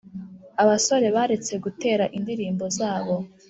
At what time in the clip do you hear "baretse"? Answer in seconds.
1.15-1.53